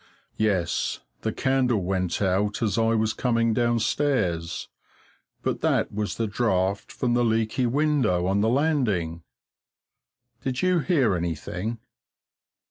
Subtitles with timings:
[0.37, 4.67] Yes, the candle went out as I was coming downstairs,
[5.43, 9.21] but that was the draught from the leaky window on the landing.
[10.41, 11.77] Did you hear anything?